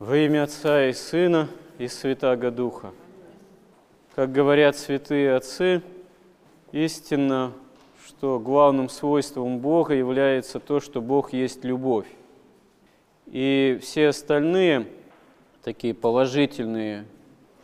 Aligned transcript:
Во 0.00 0.16
имя 0.16 0.42
Отца 0.42 0.88
и 0.88 0.92
Сына 0.92 1.48
и 1.78 1.86
Святаго 1.86 2.50
Духа. 2.50 2.92
Как 4.16 4.32
говорят 4.32 4.76
святые 4.76 5.36
отцы, 5.36 5.82
истинно, 6.72 7.52
что 8.04 8.40
главным 8.40 8.88
свойством 8.88 9.60
Бога 9.60 9.94
является 9.94 10.58
то, 10.58 10.80
что 10.80 11.00
Бог 11.00 11.32
есть 11.32 11.64
любовь. 11.64 12.08
И 13.26 13.78
все 13.82 14.08
остальные 14.08 14.88
такие 15.62 15.94
положительные, 15.94 17.04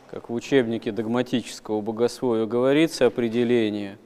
как 0.09 0.29
в 0.29 0.33
учебнике 0.33 0.93
догматического 0.93 1.81
богословия 1.81 2.45
говорится, 2.45 3.07
определения, 3.07 3.97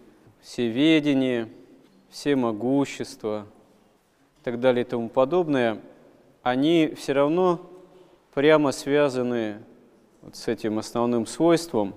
всеведение, 0.41 1.47
всемогущество 2.09 3.45
и 4.41 4.43
так 4.43 4.59
далее 4.59 4.83
и 4.83 4.89
тому 4.89 5.09
подобное, 5.09 5.79
они 6.41 6.91
все 6.97 7.13
равно 7.13 7.69
прямо 8.35 8.73
связаны 8.73 9.59
вот 10.21 10.35
с 10.35 10.49
этим 10.49 10.77
основным 10.77 11.25
свойством, 11.25 11.95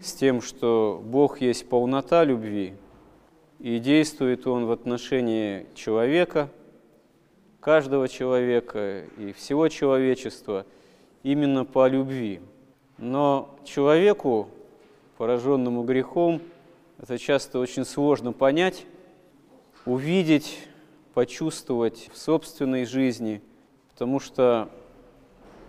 с 0.00 0.12
тем, 0.12 0.40
что 0.40 1.02
Бог 1.04 1.40
есть 1.40 1.68
полнота 1.68 2.22
любви, 2.22 2.74
и 3.58 3.80
действует 3.80 4.46
Он 4.46 4.66
в 4.66 4.70
отношении 4.70 5.66
человека, 5.74 6.48
каждого 7.58 8.08
человека 8.08 9.02
и 9.18 9.32
всего 9.32 9.66
человечества 9.66 10.64
именно 11.24 11.64
по 11.64 11.88
любви. 11.88 12.40
Но 12.96 13.52
человеку, 13.64 14.48
пораженному 15.16 15.82
грехом, 15.82 16.40
это 17.02 17.18
часто 17.18 17.58
очень 17.58 17.84
сложно 17.84 18.32
понять, 18.32 18.86
увидеть, 19.86 20.68
почувствовать 21.14 22.10
в 22.12 22.16
собственной 22.16 22.84
жизни, 22.84 23.42
потому 23.90 24.20
что 24.20 24.68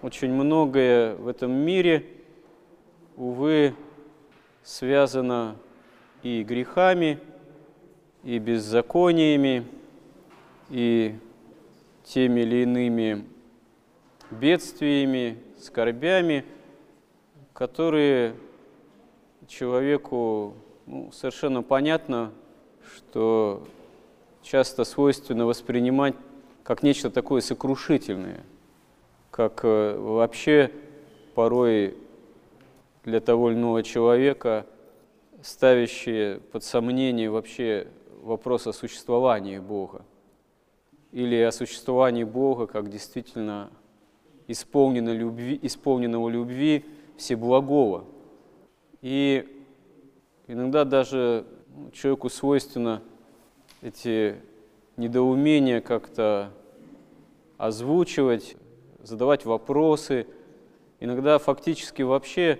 очень 0.02 0.32
многое 0.32 1.16
в 1.16 1.28
этом 1.28 1.52
мире, 1.52 2.06
увы, 3.18 3.76
связано 4.64 5.58
и 6.24 6.44
грехами, 6.44 7.20
и 8.24 8.40
беззакониями, 8.40 9.66
и 10.70 11.16
теми 12.04 12.42
или 12.42 12.64
иными 12.64 13.26
бедствиями, 14.32 15.38
скорбями, 15.60 16.46
которые 17.54 18.36
человеку 19.48 20.54
ну, 20.86 21.12
совершенно 21.12 21.62
понятно, 21.62 22.32
что 22.96 23.68
часто 24.42 24.86
свойственно 24.86 25.46
воспринимать 25.46 26.16
как 26.64 26.84
нечто 26.84 27.10
такое 27.10 27.42
сокрушительное– 27.42 28.44
как 29.40 29.62
э, 29.64 29.96
вообще 29.98 30.70
порой 31.34 31.96
для 33.06 33.22
того 33.22 33.50
или 33.52 33.58
иного 33.58 33.84
человека, 33.84 34.66
ставящие 35.42 36.42
под 36.42 36.66
сомнение 36.66 37.30
вообще 37.30 37.88
вопрос 38.22 38.68
о 38.68 38.74
существовании 38.74 39.60
Бога 39.60 40.02
или 41.14 41.38
о 41.38 41.54
существовании 41.54 42.26
Бога 42.26 42.68
как 42.68 42.90
действительно 42.90 43.70
исполненного 44.50 45.16
любви, 45.16 45.58
исполненного 45.62 46.28
любви 46.28 46.84
всеблагого. 47.16 48.04
И 49.02 49.48
иногда 50.48 50.84
даже 50.84 51.46
ну, 51.78 51.92
человеку 51.92 52.30
свойственно 52.30 53.02
эти 53.82 54.36
недоумения 54.98 55.80
как-то 55.80 56.52
озвучивать, 57.58 58.58
задавать 59.04 59.46
вопросы, 59.46 60.28
иногда 61.00 61.38
фактически 61.38 62.02
вообще 62.02 62.60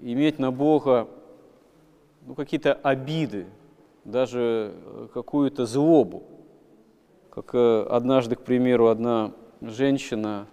иметь 0.00 0.38
на 0.38 0.52
Бога 0.52 1.08
ну, 2.26 2.34
какие-то 2.34 2.74
обиды, 2.74 3.46
даже 4.04 4.72
э, 4.74 5.08
какую-то 5.12 5.66
злобу. 5.66 6.24
Как 7.30 7.54
э, 7.54 7.86
однажды, 7.90 8.36
к 8.36 8.42
примеру, 8.42 8.88
одна 8.88 9.32
женщина 9.60 10.46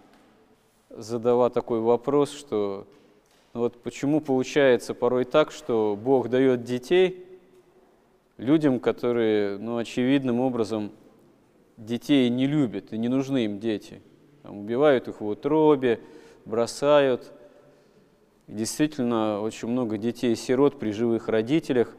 задала 0.90 1.50
такой 1.50 1.80
вопрос, 1.80 2.32
что 2.32 2.88
ну 3.54 3.62
вот 3.62 3.82
почему 3.82 4.22
получается 4.22 4.94
порой 4.94 5.26
так, 5.26 5.52
что 5.52 5.98
Бог 6.02 6.30
дает 6.30 6.64
детей 6.64 7.26
людям, 8.38 8.80
которые, 8.80 9.58
ну, 9.60 9.78
очевидным 9.78 10.40
образом 10.40 10.92
детей 11.78 12.30
не 12.30 12.48
любят 12.48 12.92
и 12.94 12.98
не 12.98 13.08
нужны 13.08 13.46
им 13.46 13.60
дети– 13.60 14.02
там, 14.44 14.60
убивают 14.60 15.08
их 15.08 15.22
в 15.22 15.26
утробе, 15.26 16.00
бросают. 16.46 17.32
Действительно, 18.48 19.42
очень 19.42 19.70
много 19.70 19.98
детей-сирот 19.98 20.78
при 20.78 20.92
живых 20.92 21.30
родителях, 21.30 21.96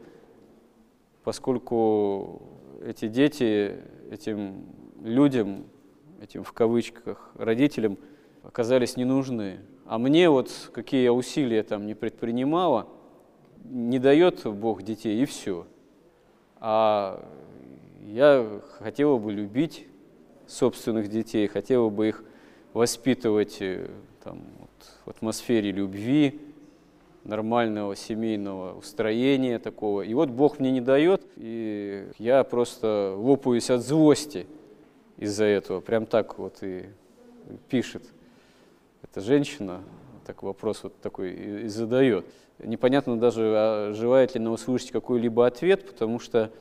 поскольку 1.23 2.43
эти 2.85 3.07
дети 3.07 3.79
этим 4.11 4.63
людям, 5.03 5.65
этим 6.21 6.43
в 6.43 6.53
кавычках 6.53 7.31
родителям, 7.35 7.97
оказались 8.43 8.95
не 8.95 9.05
нужны. 9.05 9.59
А 9.87 9.97
мне 9.97 10.29
вот, 10.29 10.51
какие 10.71 11.03
я 11.03 11.13
усилия 11.13 11.63
там 11.63 11.87
не 11.87 11.95
предпринимала, 11.95 12.87
не 13.63 13.97
дает 13.97 14.45
Бог 14.45 14.83
детей, 14.83 15.21
и 15.21 15.25
все. 15.25 15.65
А 16.57 17.27
я 18.03 18.61
хотела 18.77 19.17
бы 19.17 19.31
любить 19.31 19.87
собственных 20.45 21.07
детей, 21.07 21.47
хотела 21.47 21.89
бы 21.89 22.09
их 22.09 22.23
воспитывать 22.75 23.61
э, 23.61 23.87
там, 24.21 24.41
вот, 24.59 24.69
в 25.05 25.09
атмосфере 25.09 25.71
любви, 25.71 26.41
нормального 27.23 27.95
семейного 27.95 28.77
устроения 28.77 29.59
такого. 29.59 30.01
И 30.01 30.13
вот 30.13 30.29
Бог 30.29 30.59
мне 30.59 30.71
не 30.71 30.81
дает, 30.81 31.23
и 31.37 32.05
я 32.19 32.43
просто 32.43 33.15
лопаюсь 33.17 33.69
от 33.69 33.81
злости 33.81 34.45
из-за 35.17 35.45
этого. 35.45 35.79
Прям 35.79 36.05
так 36.05 36.37
вот 36.37 36.57
и 36.61 36.87
пишет 37.69 38.03
эта 39.03 39.21
женщина, 39.21 39.81
так 40.27 40.43
вопрос 40.43 40.83
вот 40.83 40.99
такой 40.99 41.31
и, 41.31 41.61
и 41.63 41.67
задает. 41.69 42.25
Непонятно 42.59 43.17
даже, 43.17 43.53
а 43.55 43.93
желает 43.93 44.35
ли 44.35 44.41
она 44.41 44.51
услышать 44.51 44.91
какой-либо 44.91 45.47
ответ, 45.47 45.87
потому 45.87 46.19
что 46.19 46.51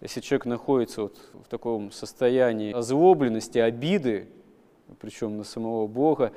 если 0.00 0.20
человек 0.20 0.46
находится 0.46 1.02
вот 1.02 1.16
в 1.32 1.48
таком 1.48 1.92
состоянии 1.92 2.72
озлобленности, 2.72 3.58
обиды, 3.58 4.26
причем 5.00 5.36
на 5.36 5.44
самого 5.44 5.86
Бога, 5.86 6.32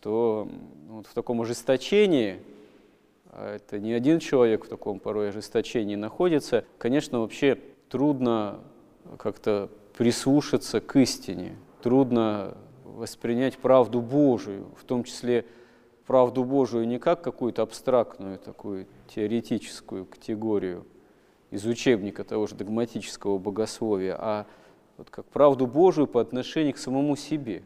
то 0.00 0.48
вот 0.88 1.06
в 1.06 1.14
таком 1.14 1.40
ожесточении, 1.42 2.40
а 3.26 3.56
это 3.56 3.78
не 3.78 3.92
один 3.92 4.18
человек 4.18 4.64
в 4.64 4.68
таком 4.68 4.98
порой 4.98 5.30
ожесточении 5.30 5.94
находится, 5.94 6.64
конечно, 6.78 7.20
вообще 7.20 7.58
трудно 7.88 8.60
как-то 9.18 9.70
прислушаться 9.96 10.80
к 10.80 10.96
истине, 10.96 11.56
трудно 11.82 12.56
воспринять 12.84 13.58
правду 13.58 14.00
Божию, 14.00 14.66
в 14.76 14.84
том 14.84 15.04
числе 15.04 15.44
правду 16.06 16.44
Божию 16.44 16.86
не 16.86 16.98
как 16.98 17.22
какую-то 17.22 17.62
абстрактную, 17.62 18.38
такую 18.38 18.86
теоретическую 19.14 20.04
категорию 20.04 20.86
из 21.50 21.64
учебника 21.66 22.24
того 22.24 22.46
же 22.46 22.54
догматического 22.54 23.38
богословия, 23.38 24.16
а 24.18 24.46
вот 25.02 25.10
как 25.10 25.26
правду 25.26 25.66
Божию 25.66 26.06
по 26.06 26.20
отношению 26.20 26.74
к 26.74 26.78
самому 26.78 27.16
себе. 27.16 27.64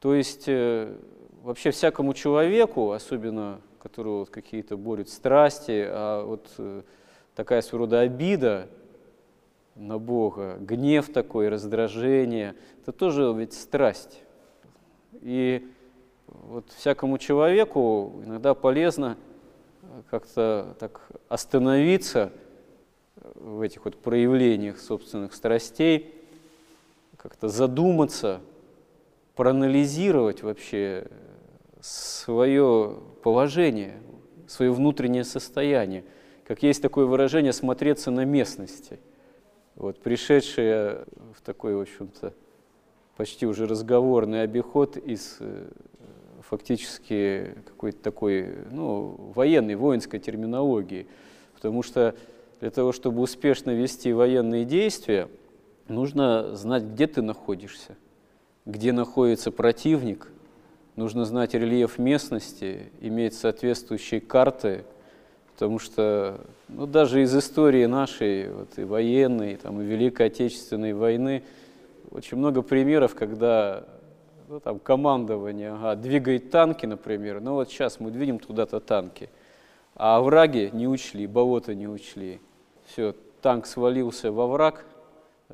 То 0.00 0.14
есть 0.14 0.44
э, 0.46 0.96
вообще 1.42 1.70
всякому 1.70 2.14
человеку, 2.14 2.92
особенно 2.92 3.60
которого 3.78 4.20
вот 4.20 4.30
какие-то 4.30 4.78
борют 4.78 5.10
страсти, 5.10 5.84
а 5.86 6.24
вот 6.24 6.48
э, 6.56 6.80
такая 7.34 7.60
своего 7.60 7.84
рода 7.84 8.00
обида 8.00 8.70
на 9.74 9.98
Бога, 9.98 10.56
гнев 10.58 11.12
такой, 11.12 11.50
раздражение, 11.50 12.54
это 12.80 12.92
тоже 12.92 13.34
ведь 13.36 13.52
страсть. 13.52 14.22
И 15.20 15.70
вот 16.26 16.70
всякому 16.70 17.18
человеку 17.18 18.22
иногда 18.24 18.54
полезно 18.54 19.18
как-то 20.08 20.74
так 20.80 21.06
остановиться 21.28 22.32
в 23.34 23.60
этих 23.60 23.84
вот 23.84 23.98
проявлениях 23.98 24.78
собственных 24.80 25.34
страстей 25.34 26.15
как-то 27.16 27.48
задуматься, 27.48 28.40
проанализировать 29.34 30.42
вообще 30.42 31.06
свое 31.80 32.98
положение, 33.22 34.00
свое 34.46 34.72
внутреннее 34.72 35.24
состояние. 35.24 36.04
Как 36.46 36.62
есть 36.62 36.82
такое 36.82 37.06
выражение 37.06 37.52
«смотреться 37.52 38.10
на 38.10 38.24
местности». 38.24 38.98
Вот, 39.74 40.00
пришедшие 40.00 41.04
в 41.34 41.42
такой, 41.42 41.76
в 41.76 41.80
общем-то, 41.80 42.32
почти 43.16 43.46
уже 43.46 43.66
разговорный 43.66 44.42
обиход 44.42 44.96
из 44.96 45.36
э, 45.40 45.68
фактически 46.40 47.54
какой-то 47.66 47.98
такой, 47.98 48.56
ну, 48.70 49.32
военной, 49.34 49.74
воинской 49.74 50.18
терминологии. 50.18 51.06
Потому 51.54 51.82
что 51.82 52.14
для 52.60 52.70
того, 52.70 52.92
чтобы 52.92 53.20
успешно 53.20 53.72
вести 53.72 54.12
военные 54.12 54.64
действия– 54.64 55.28
нужно 55.88 56.54
знать, 56.56 56.84
где 56.84 57.06
ты 57.06 57.22
находишься. 57.22 57.96
где 58.64 58.90
находится 58.92 59.52
противник, 59.52 60.28
нужно 60.96 61.24
знать 61.24 61.54
рельеф 61.54 61.98
местности, 61.98 62.90
иметь 63.00 63.34
соответствующие 63.34 64.20
карты, 64.20 64.84
потому 65.52 65.78
что 65.78 66.40
ну, 66.68 66.86
даже 66.86 67.22
из 67.22 67.34
истории 67.36 67.86
нашей, 67.86 68.50
вот, 68.50 68.76
и 68.76 68.82
военной, 68.82 69.56
там, 69.56 69.80
и 69.80 69.84
Великой 69.84 70.26
Отечественной 70.26 70.94
войны, 70.94 71.44
очень 72.10 72.38
много 72.38 72.62
примеров, 72.62 73.14
когда 73.14 73.84
ну, 74.48 74.58
там, 74.58 74.80
командование 74.80 75.70
ага, 75.70 75.94
двигает 75.94 76.50
танки, 76.50 76.86
например, 76.86 77.40
ну 77.40 77.54
вот 77.54 77.68
сейчас 77.68 78.00
мы 78.00 78.10
двинем 78.10 78.40
туда-то 78.40 78.80
танки, 78.80 79.30
а 79.94 80.20
враги 80.20 80.70
не 80.72 80.88
учли, 80.88 81.26
болото 81.26 81.74
не 81.74 81.86
учли. 81.86 82.40
Все, 82.86 83.14
танк 83.42 83.66
свалился 83.66 84.32
во 84.32 84.46
враг, 84.46 84.84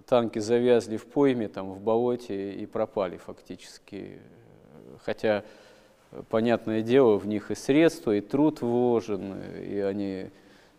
танки 0.06 0.38
завязли 0.38 0.96
в 0.96 1.06
пойме, 1.06 1.48
там, 1.48 1.72
в 1.72 1.80
болоте 1.80 2.52
и 2.52 2.66
пропали 2.66 3.16
фактически. 3.16 4.20
Хотя, 5.04 5.44
понятное 6.28 6.82
дело, 6.82 7.18
в 7.18 7.26
них 7.26 7.50
и 7.50 7.54
средства, 7.54 8.16
и 8.16 8.20
труд 8.20 8.60
вложен, 8.62 9.34
и 9.60 9.78
они 9.78 10.30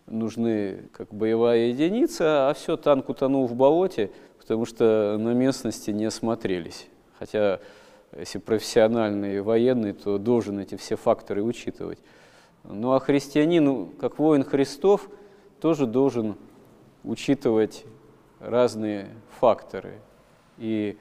нужны 0.06 0.88
как 0.92 1.12
боевая 1.12 1.68
единица, 1.68 2.48
а 2.50 2.54
все, 2.54 2.76
танк 2.76 3.08
утонул 3.08 3.46
в 3.46 3.54
болоте, 3.54 4.10
потому 4.38 4.66
что 4.66 5.16
на 5.18 5.32
местности 5.32 5.90
не 5.90 6.04
осмотрелись. 6.04 6.86
Хотя, 7.18 7.60
если 8.16 8.38
профессиональный 8.38 9.40
военный, 9.40 9.92
то 9.92 10.18
должен 10.18 10.58
эти 10.58 10.76
все 10.76 10.96
факторы 10.96 11.42
учитывать. 11.42 11.98
Ну 12.64 12.92
а 12.92 13.00
христианин, 13.00 13.90
как 13.92 14.18
воин 14.18 14.42
Христов, 14.42 15.08
тоже 15.60 15.86
должен 15.86 16.36
учитывать 17.02 17.84
разные 18.44 19.08
факторы 19.40 20.00
и 20.58 20.96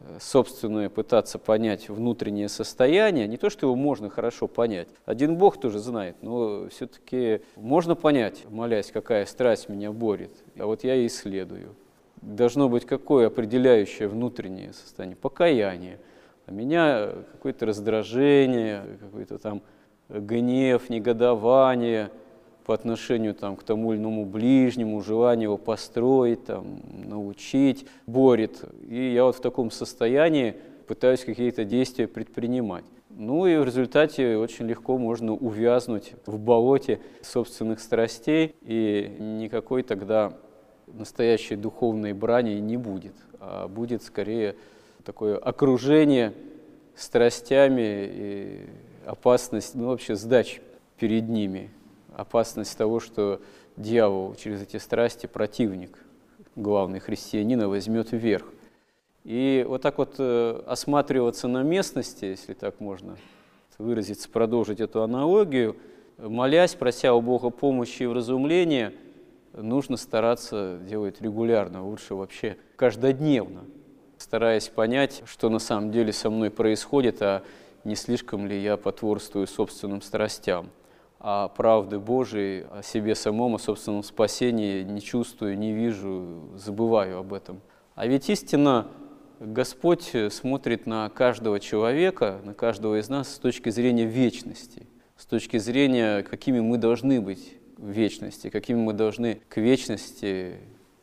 э, 0.00 0.18
собственное 0.20 0.88
пытаться 0.88 1.38
понять 1.38 1.88
внутреннее 1.88 2.48
состояние, 2.48 3.28
не 3.28 3.36
то, 3.36 3.50
что 3.50 3.66
его 3.66 3.76
можно 3.76 4.10
хорошо 4.10 4.46
понять. 4.48 4.88
Один 5.04 5.36
Бог 5.36 5.60
тоже 5.60 5.78
знает, 5.78 6.16
но 6.22 6.68
все-таки 6.68 7.42
можно 7.56 7.94
понять, 7.94 8.44
молясь, 8.50 8.90
какая 8.90 9.26
страсть 9.26 9.68
меня 9.68 9.92
борет. 9.92 10.32
А 10.58 10.66
вот 10.66 10.84
я 10.84 11.06
исследую. 11.06 11.74
Должно 12.20 12.68
быть 12.68 12.84
какое 12.84 13.28
определяющее 13.28 14.08
внутреннее 14.08 14.72
состояние? 14.72 15.16
Покаяние. 15.16 16.00
А 16.46 16.50
меня 16.50 17.10
какое-то 17.32 17.66
раздражение, 17.66 18.98
какой-то 19.00 19.38
там 19.38 19.62
гнев, 20.08 20.88
негодование– 20.90 22.10
по 22.68 22.74
отношению 22.74 23.34
там, 23.34 23.56
к 23.56 23.62
тому 23.62 23.94
или 23.94 23.98
иному 23.98 24.26
ближнему, 24.26 25.00
желание 25.00 25.44
его 25.44 25.56
построить, 25.56 26.44
там, 26.44 26.82
научить, 27.02 27.86
борет. 28.06 28.62
И 28.86 29.14
я 29.14 29.24
вот 29.24 29.36
в 29.36 29.40
таком 29.40 29.70
состоянии 29.70 30.54
пытаюсь 30.86 31.24
какие-то 31.24 31.64
действия 31.64 32.06
предпринимать. 32.06 32.84
Ну 33.08 33.46
и 33.46 33.56
в 33.56 33.64
результате 33.64 34.36
очень 34.36 34.66
легко 34.66 34.98
можно 34.98 35.32
увязнуть 35.32 36.12
в 36.26 36.38
болоте 36.38 37.00
собственных 37.22 37.80
страстей, 37.80 38.54
и 38.60 39.16
никакой 39.18 39.82
тогда 39.82 40.34
настоящей 40.86 41.56
духовной 41.56 42.12
брани 42.12 42.60
не 42.60 42.76
будет, 42.76 43.14
а 43.40 43.66
будет 43.66 44.02
скорее 44.02 44.56
такое 45.06 45.38
окружение 45.38 46.34
страстями 46.94 48.10
и 48.12 48.66
опасность, 49.06 49.74
ну 49.74 49.86
вообще 49.86 50.16
сдач 50.16 50.60
перед 50.98 51.30
ними 51.30 51.70
опасность 52.18 52.76
того, 52.76 52.98
что 52.98 53.40
дьявол 53.76 54.34
через 54.34 54.60
эти 54.60 54.76
страсти, 54.76 55.26
противник 55.26 55.98
главный 56.56 56.98
христианина, 56.98 57.68
возьмет 57.68 58.10
вверх. 58.10 58.44
И 59.22 59.64
вот 59.68 59.82
так 59.82 59.98
вот 59.98 60.16
э, 60.18 60.62
осматриваться 60.66 61.46
на 61.46 61.62
местности, 61.62 62.24
если 62.24 62.54
так 62.54 62.80
можно 62.80 63.16
выразиться, 63.78 64.28
продолжить 64.28 64.80
эту 64.80 65.02
аналогию, 65.02 65.76
молясь, 66.18 66.74
прося 66.74 67.14
у 67.14 67.20
Бога 67.20 67.50
помощи 67.50 68.02
и 68.02 68.06
вразумления, 68.06 68.92
нужно 69.52 69.96
стараться 69.96 70.80
делать 70.88 71.20
регулярно, 71.20 71.86
лучше 71.86 72.16
вообще 72.16 72.56
каждодневно, 72.74 73.60
стараясь 74.16 74.68
понять, 74.68 75.22
что 75.26 75.50
на 75.50 75.60
самом 75.60 75.92
деле 75.92 76.12
со 76.12 76.30
мной 76.30 76.50
происходит, 76.50 77.22
а 77.22 77.44
не 77.84 77.94
слишком 77.94 78.48
ли 78.48 78.60
я 78.60 78.76
потворствую 78.76 79.46
собственным 79.46 80.02
страстям 80.02 80.70
а 81.20 81.48
правды 81.48 81.98
Божией, 81.98 82.64
о 82.70 82.82
себе 82.82 83.14
самом, 83.14 83.54
о 83.54 83.58
собственном 83.58 84.02
спасении 84.02 84.82
не 84.82 85.00
чувствую, 85.00 85.58
не 85.58 85.72
вижу, 85.72 86.50
забываю 86.54 87.18
об 87.18 87.32
этом. 87.32 87.60
А 87.94 88.06
ведь 88.06 88.28
истинно 88.30 88.88
Господь 89.40 90.14
смотрит 90.30 90.86
на 90.86 91.08
каждого 91.08 91.60
человека, 91.60 92.40
на 92.44 92.54
каждого 92.54 93.00
из 93.00 93.08
нас 93.08 93.34
с 93.34 93.38
точки 93.38 93.70
зрения 93.70 94.04
вечности, 94.04 94.86
с 95.16 95.26
точки 95.26 95.56
зрения, 95.58 96.22
какими 96.22 96.60
мы 96.60 96.78
должны 96.78 97.20
быть 97.20 97.54
в 97.76 97.88
вечности, 97.88 98.50
какими 98.50 98.78
мы 98.78 98.92
должны 98.92 99.40
к 99.48 99.56
вечности, 99.56 100.56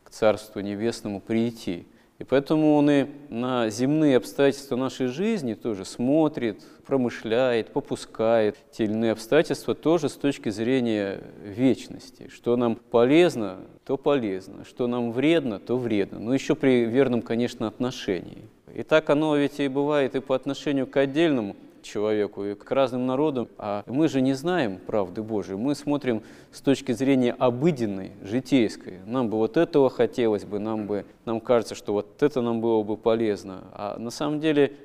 к 0.04 0.10
Царству 0.10 0.60
Небесному 0.60 1.20
прийти– 1.20 1.86
и 2.18 2.24
поэтому 2.24 2.76
он 2.76 2.90
и 2.90 3.06
на 3.28 3.68
земные 3.68 4.16
обстоятельства 4.16 4.76
нашей 4.76 5.08
жизни 5.08 5.52
тоже 5.52 5.84
смотрит, 5.84 6.62
промышляет, 6.86 7.72
попускает 7.72 8.56
те 8.72 8.84
или 8.84 8.92
иные 8.92 9.12
обстоятельства 9.12 9.74
тоже 9.74 10.08
с 10.08 10.14
точки 10.14 10.48
зрения 10.48 11.20
вечности. 11.42 12.30
Что 12.32 12.56
нам 12.56 12.76
полезно, 12.76 13.58
то 13.84 13.98
полезно, 13.98 14.64
что 14.64 14.86
нам 14.86 15.12
вредно, 15.12 15.58
то 15.58 15.76
вредно. 15.76 16.18
Но 16.18 16.32
еще 16.32 16.54
при 16.54 16.86
верном, 16.86 17.20
конечно, 17.20 17.66
отношении. 17.66 18.48
И 18.74 18.82
так 18.82 19.10
оно 19.10 19.36
ведь 19.36 19.60
и 19.60 19.68
бывает 19.68 20.14
и 20.14 20.20
по 20.20 20.34
отношению 20.34 20.86
к 20.86 20.96
отдельному 20.96 21.54
человеку 21.86 22.44
и 22.44 22.54
к 22.54 22.70
разным 22.70 23.06
народам. 23.06 23.48
А 23.58 23.84
мы 23.86 24.08
же 24.08 24.20
не 24.20 24.34
знаем 24.34 24.78
правды 24.78 25.22
Божией. 25.22 25.56
Мы 25.56 25.74
смотрим 25.74 26.22
с 26.50 26.60
точки 26.60 26.92
зрения 26.92 27.32
обыденной, 27.32 28.12
житейской. 28.22 28.98
Нам 29.06 29.30
бы 29.30 29.38
вот 29.38 29.56
этого 29.56 29.88
хотелось 29.88 30.44
бы, 30.44 30.58
нам 30.58 30.86
бы, 30.86 31.06
нам 31.24 31.40
кажется, 31.40 31.74
что 31.74 31.92
вот 31.92 32.22
это 32.22 32.42
нам 32.42 32.60
было 32.60 32.82
бы 32.82 32.96
полезно. 32.96 33.64
А 33.72 33.98
на 33.98 34.10
самом 34.10 34.40
деле 34.40 34.76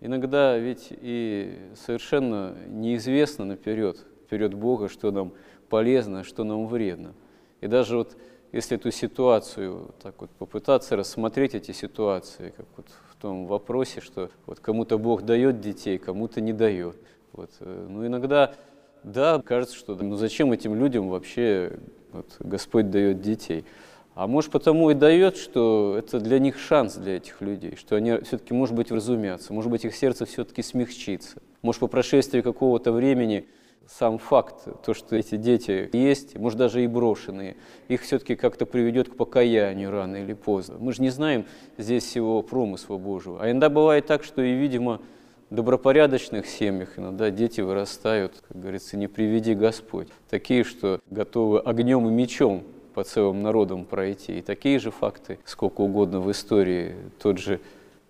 иногда 0.00 0.58
ведь 0.58 0.88
и 0.90 1.58
совершенно 1.86 2.54
неизвестно 2.66 3.44
наперед, 3.44 4.04
вперед 4.26 4.54
Бога, 4.54 4.88
что 4.88 5.10
нам 5.10 5.32
полезно, 5.68 6.24
что 6.24 6.44
нам 6.44 6.66
вредно. 6.66 7.14
И 7.60 7.66
даже 7.66 7.96
вот 7.96 8.16
если 8.52 8.76
эту 8.76 8.90
ситуацию 8.90 9.94
так 10.02 10.14
вот 10.18 10.30
попытаться 10.30 10.96
рассмотреть 10.96 11.54
эти 11.54 11.72
ситуации, 11.72 12.52
как 12.56 12.66
вот 12.76 12.86
том 13.20 13.46
вопросе, 13.46 14.00
что 14.00 14.30
вот 14.46 14.60
кому-то 14.60 14.98
Бог 14.98 15.22
дает 15.22 15.60
детей, 15.60 15.98
кому-то 15.98 16.40
не 16.40 16.52
дает. 16.52 16.96
Вот. 17.32 17.50
Э, 17.60 17.86
ну, 17.88 18.06
иногда, 18.06 18.54
да, 19.02 19.40
кажется, 19.44 19.76
что 19.76 19.94
ну 19.94 20.16
зачем 20.16 20.52
этим 20.52 20.74
людям 20.74 21.08
вообще 21.08 21.78
вот, 22.12 22.36
Господь 22.40 22.90
дает 22.90 23.20
детей? 23.20 23.64
А 24.14 24.26
может 24.26 24.50
потому 24.50 24.90
и 24.90 24.94
дает, 24.94 25.36
что 25.36 25.94
это 25.96 26.18
для 26.18 26.40
них 26.40 26.58
шанс 26.58 26.96
для 26.96 27.18
этих 27.18 27.40
людей, 27.40 27.76
что 27.76 27.94
они 27.94 28.18
все-таки, 28.22 28.52
может 28.52 28.74
быть, 28.74 28.90
вразумятся, 28.90 29.52
может 29.52 29.70
быть, 29.70 29.84
их 29.84 29.94
сердце 29.94 30.26
все-таки 30.26 30.62
смягчится. 30.62 31.40
Может, 31.62 31.80
по 31.80 31.86
прошествии 31.86 32.40
какого-то 32.40 32.90
времени 32.90 33.46
сам 33.88 34.18
факт, 34.18 34.68
то, 34.84 34.92
что 34.92 35.16
эти 35.16 35.36
дети 35.36 35.88
есть, 35.92 36.36
может, 36.36 36.58
даже 36.58 36.84
и 36.84 36.86
брошенные, 36.86 37.56
их 37.88 38.02
все-таки 38.02 38.36
как-то 38.36 38.66
приведет 38.66 39.08
к 39.08 39.16
покаянию 39.16 39.90
рано 39.90 40.16
или 40.16 40.34
поздно. 40.34 40.76
Мы 40.78 40.92
же 40.92 41.00
не 41.00 41.10
знаем 41.10 41.46
здесь 41.78 42.04
всего 42.04 42.42
промысла 42.42 42.98
Божьего. 42.98 43.42
А 43.42 43.50
иногда 43.50 43.70
бывает 43.70 44.06
так, 44.06 44.24
что 44.24 44.42
и, 44.42 44.52
видимо, 44.52 45.00
в 45.48 45.54
добропорядочных 45.54 46.46
семьях 46.46 46.98
иногда 46.98 47.30
дети 47.30 47.62
вырастают, 47.62 48.42
как 48.46 48.60
говорится, 48.60 48.98
не 48.98 49.08
приведи 49.08 49.54
Господь. 49.54 50.08
Такие, 50.28 50.64
что 50.64 51.00
готовы 51.08 51.60
огнем 51.60 52.06
и 52.06 52.10
мечом 52.10 52.64
по 52.92 53.04
целым 53.04 53.42
народам 53.42 53.86
пройти. 53.86 54.40
И 54.40 54.42
такие 54.42 54.78
же 54.78 54.90
факты, 54.90 55.38
сколько 55.46 55.80
угодно 55.80 56.20
в 56.20 56.30
истории, 56.30 56.94
тот 57.22 57.38
же 57.38 57.60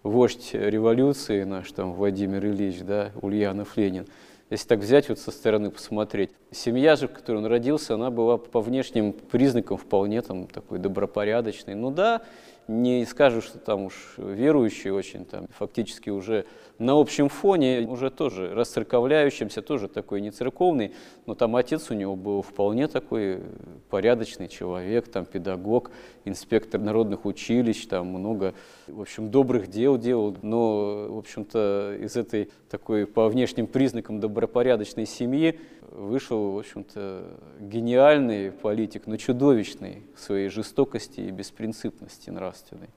вождь 0.03 0.51
революции 0.53 1.45
наш, 1.45 1.71
там, 1.71 1.93
Владимир 1.93 2.45
Ильич, 2.45 2.81
да, 2.81 3.13
Ульянов 3.21 3.77
Ленин, 3.77 4.07
если 4.50 4.67
так 4.69 4.78
взять 4.81 5.09
вот 5.09 5.19
со 5.19 5.31
стороны 5.31 5.71
посмотреть. 5.71 6.31
Семья 6.50 6.97
же, 6.97 7.09
в 7.09 7.12
которой 7.12 7.38
он 7.38 7.47
родился, 7.47 7.95
она 7.95 8.11
была 8.11 8.38
по 8.38 8.61
внешним 8.61 9.12
признакам 9.12 9.76
вполне 9.76 10.23
там 10.23 10.47
такой 10.47 10.78
добропорядочной. 10.78 11.75
Ну 11.75 11.90
да, 11.90 12.23
не 12.69 13.07
скажу, 13.07 13.41
что 13.41 13.59
там 13.59 13.87
уж 13.87 14.15
верующий 14.19 14.91
очень, 14.91 15.25
там 15.25 15.47
фактически 15.57 16.11
уже 16.11 16.45
на 16.79 16.93
общем 16.93 17.29
фоне, 17.29 17.89
уже 17.89 18.11
тоже 18.11 18.55
расцерковляющимся, 18.55 19.63
тоже 19.63 19.89
такой 19.89 20.21
не 20.21 20.31
церковный, 20.31 20.93
но 21.27 21.35
там 21.35 21.57
отец 21.57 21.91
у 21.91 21.95
него 21.95 22.15
был 22.15 22.43
вполне 22.43 22.87
такой 22.87 23.41
порядочный 23.89 24.49
человек, 24.49 25.09
там 25.09 25.25
педагог, 25.25 25.91
инспектор 26.25 26.79
народных 26.81 27.25
училищ, 27.25 27.87
там 27.87 28.09
много, 28.09 28.55
в 28.87 29.01
общем, 29.01 29.31
добрых 29.31 29.69
дел 29.69 29.99
делал, 29.99 30.37
но, 30.43 31.09
в 31.09 31.19
общем-то, 31.19 31.97
из 32.01 32.17
этой 32.17 32.51
такой 32.71 33.07
по 33.07 33.29
внешним 33.29 33.67
признакам 33.67 34.21
добропорядочной 34.21 35.07
семьи 35.07 35.59
вышел, 35.99 36.52
в 36.52 36.59
общем-то, 36.59 37.25
гениальный 37.61 38.52
политик, 38.52 39.07
но 39.07 39.17
чудовищный 39.17 40.05
в 40.14 40.21
своей 40.21 40.49
жестокости 40.49 41.21
и 41.21 41.31
беспринципности 41.31 42.31
нравственной. 42.31 42.88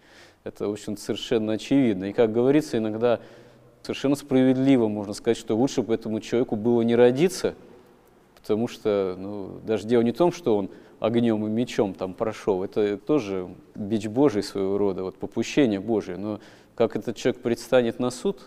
Это, 0.44 0.68
в 0.68 0.72
общем, 0.72 0.98
совершенно 0.98 1.54
очевидно. 1.54 2.06
И, 2.06 2.14
как 2.14 2.32
говорится, 2.32 2.78
иногда 2.78 3.20
совершенно 3.82 4.16
справедливо 4.16 4.88
можно 4.88 5.14
сказать, 5.14 5.38
что 5.38 5.58
лучше 5.58 5.82
бы 5.82 5.94
этому 5.94 6.20
человеку 6.20 6.56
было 6.56 6.82
не 6.82 6.96
родиться, 6.96 7.56
потому 8.36 8.68
что 8.68 9.16
ну, 9.18 9.60
даже 9.66 9.88
дело 9.88 10.02
не 10.02 10.12
в 10.12 10.18
том, 10.18 10.32
что 10.32 10.58
он 10.58 10.70
огнем 11.00 11.46
и 11.48 11.50
мечом 11.50 11.96
там 11.96 12.14
прошел, 12.14 12.64
это 12.64 12.98
тоже 12.98 13.50
бич 13.74 14.08
Божий 14.08 14.44
своего 14.44 14.78
рода, 14.78 15.04
вот 15.04 15.18
попущение 15.18 15.80
Божие, 15.80 16.18
но 16.18 16.40
как 16.76 16.96
этот 16.96 17.16
человек 17.16 17.42
предстанет 17.42 18.00
на 18.00 18.12
суд 18.12 18.42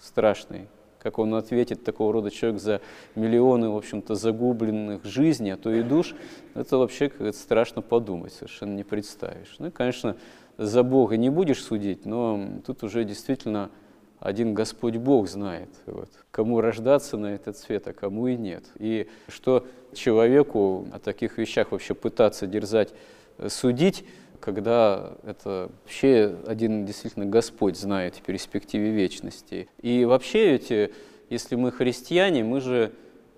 страшный, 0.00 0.68
как 1.02 1.18
он 1.18 1.34
ответит 1.34 1.84
такого 1.84 2.12
рода 2.12 2.30
человек 2.30 2.60
за 2.60 2.80
миллионы, 3.14 3.70
в 3.70 3.76
общем-то, 3.76 4.14
загубленных 4.14 5.04
жизней, 5.04 5.52
а 5.52 5.56
то 5.56 5.72
и 5.72 5.82
душ, 5.82 6.14
это 6.54 6.76
вообще 6.78 7.08
как 7.08 7.34
страшно 7.34 7.82
подумать, 7.82 8.32
совершенно 8.32 8.74
не 8.74 8.84
представишь. 8.84 9.56
Ну 9.58 9.68
и, 9.68 9.70
конечно, 9.70 10.16
за 10.58 10.82
Бога 10.82 11.16
не 11.16 11.30
будешь 11.30 11.62
судить, 11.62 12.04
но 12.04 12.60
тут 12.66 12.82
уже 12.82 13.04
действительно 13.04 13.70
один 14.18 14.52
Господь 14.52 14.96
Бог 14.96 15.28
знает, 15.28 15.70
вот, 15.86 16.10
кому 16.30 16.60
рождаться 16.60 17.16
на 17.16 17.34
этот 17.34 17.56
свет, 17.56 17.88
а 17.88 17.94
кому 17.94 18.26
и 18.26 18.36
нет. 18.36 18.64
И 18.78 19.08
что 19.28 19.66
человеку 19.94 20.86
о 20.92 20.98
таких 20.98 21.38
вещах 21.38 21.72
вообще 21.72 21.94
пытаться 21.94 22.46
дерзать, 22.46 22.92
э, 23.38 23.48
судить, 23.48 24.04
когда 24.40 25.12
это 25.22 25.70
вообще 25.82 26.36
один 26.46 26.86
действительно 26.86 27.26
Господь 27.26 27.76
знает 27.78 28.16
в 28.16 28.22
перспективе 28.22 28.90
вечности. 28.90 29.68
И 29.82 30.04
вообще 30.04 30.54
эти, 30.54 30.92
если 31.28 31.54
мы 31.54 31.70
христиане, 31.70 32.42
мы 32.42 32.60
же 32.60 32.92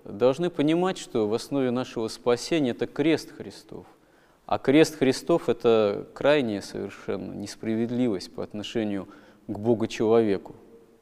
должны 0.05 0.49
понимать, 0.49 0.97
что 0.97 1.27
в 1.27 1.33
основе 1.33 1.71
нашего 1.71 2.07
спасения 2.07 2.71
это 2.71 2.87
крест 2.87 3.31
Христов. 3.31 3.85
А 4.45 4.57
крест 4.57 4.97
Христов– 4.97 5.43
это 5.49 6.07
крайняя 6.13 6.61
совершенно 6.61 7.33
несправедливость 7.33 8.33
по 8.33 8.43
отношению 8.43 9.07
к 9.47 9.57
Богу-человеку, 9.57 10.55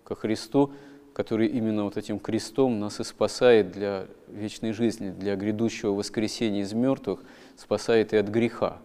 ко 0.04 0.16
Христу, 0.16 0.74
который 1.14 1.48
именно 1.48 1.84
вот 1.84 1.98
этим 1.98 2.20
крестом 2.20 2.80
нас 2.80 3.00
и 3.00 3.04
спасает 3.04 3.72
для 3.72 4.06
вечной 4.28 4.72
жизни, 4.72 5.10
для 5.10 5.36
грядущего 5.36 5.92
воскресения 5.92 6.62
из 6.62 6.74
мертвых, 6.74 7.24
спасает 7.58 8.14
и 8.14 8.18
от 8.18 8.28
греха. 8.28 8.78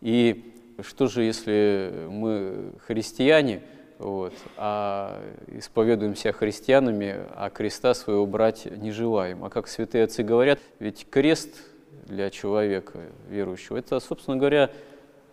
И 0.00 0.54
что 0.80 1.08
же, 1.08 1.22
если 1.22 2.06
мы 2.08 2.72
христиане, 2.86 3.62
вот, 3.98 4.32
а 4.56 5.20
исповедуемся 5.48 6.32
христианами, 6.32 7.16
а 7.34 7.50
креста 7.50 7.94
своего 7.94 8.26
брать 8.26 8.66
не 8.66 8.92
желаем? 8.92 9.44
А 9.44 9.50
как 9.50 9.66
святые 9.66 10.04
отцы 10.04 10.22
говорят, 10.22 10.60
ведь 10.78 11.06
крест 11.10 11.50
для 12.06 12.30
человека 12.30 13.00
верующего, 13.28 13.76
это, 13.76 13.98
собственно 13.98 14.36
говоря, 14.36 14.70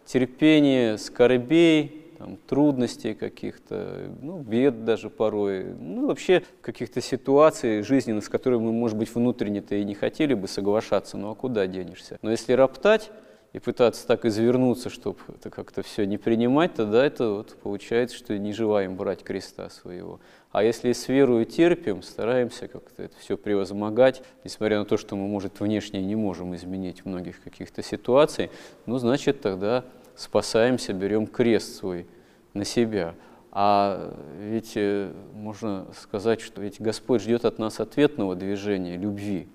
терпение 0.05 0.97
скорбей, 0.97 2.01
там, 2.17 2.37
трудностей 2.47 3.13
каких-то, 3.13 4.09
ну, 4.21 4.39
бед 4.39 4.85
даже 4.85 5.09
порой, 5.09 5.65
ну, 5.65 6.07
вообще 6.07 6.43
каких-то 6.61 7.01
ситуаций 7.01 7.81
жизненных, 7.81 8.25
с 8.25 8.29
которыми 8.29 8.63
мы, 8.63 8.71
может 8.71 8.97
быть, 8.97 9.13
внутренне-то 9.13 9.75
и 9.75 9.83
не 9.83 9.95
хотели 9.95 10.33
бы 10.33 10.47
соглашаться, 10.47 11.17
ну 11.17 11.31
а 11.31 11.35
куда 11.35 11.67
денешься? 11.67 12.17
Но 12.21 12.31
если 12.31 12.53
роптать, 12.53 13.11
и 13.55 13.59
пытаться 13.59 14.05
так 14.05 14.25
извернуться, 14.25 14.89
чтобы 14.89 15.17
это 15.29 15.49
как-то 15.49 15.81
все 15.81 16.05
не 16.05 16.17
принимать, 16.17 16.73
тогда 16.73 17.05
это 17.05 17.29
вот 17.29 17.55
получается, 17.63 18.17
что 18.17 18.37
не 18.37 18.51
желаем 18.51 18.97
брать 18.97 19.23
креста 19.23 19.69
своего. 19.69 20.19
А 20.51 20.61
если 20.61 20.91
с 20.91 21.07
верою 21.07 21.45
терпим, 21.45 22.03
стараемся 22.03 22.67
как-то 22.67 23.03
это 23.03 23.17
все 23.17 23.37
превозмогать, 23.37 24.23
несмотря 24.43 24.79
на 24.79 24.83
то, 24.83 24.97
что 24.97 25.15
мы, 25.15 25.29
может, 25.29 25.61
внешне 25.61 26.03
не 26.03 26.17
можем 26.17 26.53
изменить 26.53 27.05
многих 27.05 27.41
каких-то 27.41 27.81
ситуаций, 27.81 28.51
ну, 28.85 28.97
значит, 28.97 29.39
тогда 29.39 29.85
спасаемся, 30.17 30.91
берем 30.91 31.25
крест 31.25 31.77
свой 31.77 32.07
на 32.53 32.65
себя. 32.65 33.15
А 33.51 34.13
ведь 34.37 34.73
э, 34.75 35.13
можно 35.33 35.85
сказать, 35.97 36.41
что 36.41 36.61
ведь 36.61 36.81
Господь 36.81 37.21
ждет 37.21 37.45
от 37.45 37.57
нас 37.57 37.79
ответного 37.79 38.35
движения, 38.35 38.97
любви. 38.97 39.47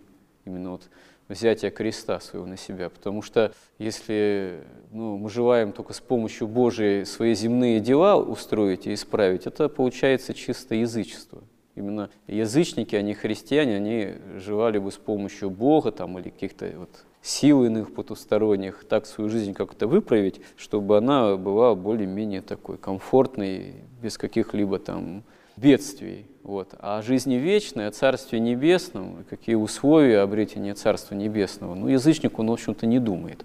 Именно 0.47 0.71
вот 0.71 0.89
взятия 1.31 1.71
креста 1.71 2.21
своего 2.21 2.47
на 2.47 2.57
себя. 2.57 2.91
Потому 2.91 3.23
что 3.23 3.53
если 3.79 4.65
ну, 4.91 5.17
мы 5.17 5.31
желаем 5.31 5.73
только 5.73 5.93
с 5.95 6.01
помощью 6.01 6.49
Божией 6.49 7.05
свои 7.05 7.35
земные 7.35 7.81
дела 7.81 8.17
устроить 8.17 8.87
и 8.87 8.95
исправить, 8.95 9.47
это 9.47 9.69
получается 9.69 10.35
чисто 10.35 10.75
язычество. 10.75 11.43
Именно 11.77 12.11
язычники, 12.27 12.97
не 12.97 13.15
христиане, 13.15 13.77
они 13.77 14.15
желали 14.37 14.79
бы 14.79 14.91
с 14.91 14.97
помощью 14.97 15.51
Бога 15.51 15.93
там, 15.93 16.19
или 16.19 16.29
каких-то 16.29 16.71
вот 16.77 16.91
сил 17.23 17.65
иных 17.65 17.95
потусторонних 17.95 18.85
так 18.89 19.07
свою 19.07 19.31
жизнь 19.31 19.55
как-то 19.55 19.87
выправить, 19.87 20.41
чтобы 20.57 20.99
она 20.99 21.37
была 21.37 21.75
более-менее 21.75 22.43
такой 22.43 22.77
комфортной, 22.77 23.75
без 24.03 24.19
каких-либо 24.19 24.79
там 24.79 25.23
бедствий. 25.61 26.27
Вот. 26.43 26.75
А 26.79 27.03
жизни 27.03 27.35
вечной, 27.35 27.87
о 27.87 27.91
Царстве 27.91 28.41
Небесном, 28.41 29.25
какие 29.29 29.57
условия 29.57 30.21
обретения 30.21 30.75
Царства 30.75 31.15
Небесного, 31.15 31.75
ну, 31.75 31.89
язычник, 31.89 32.39
он, 32.39 32.49
в 32.49 32.53
общем-то, 32.53 32.87
не 32.87 32.99
думает, 32.99 33.45